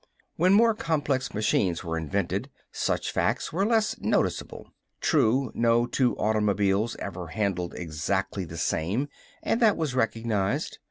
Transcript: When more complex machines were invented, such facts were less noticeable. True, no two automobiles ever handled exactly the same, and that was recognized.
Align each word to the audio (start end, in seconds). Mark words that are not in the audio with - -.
When 0.35 0.53
more 0.53 0.73
complex 0.73 1.31
machines 1.31 1.83
were 1.83 1.95
invented, 1.95 2.49
such 2.71 3.11
facts 3.11 3.53
were 3.53 3.67
less 3.67 3.99
noticeable. 4.01 4.73
True, 4.99 5.51
no 5.53 5.85
two 5.85 6.17
automobiles 6.17 6.95
ever 6.97 7.27
handled 7.27 7.75
exactly 7.75 8.43
the 8.45 8.57
same, 8.57 9.09
and 9.43 9.61
that 9.61 9.77
was 9.77 9.93
recognized. 9.93 10.79